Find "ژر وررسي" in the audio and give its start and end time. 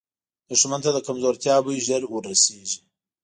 1.87-2.61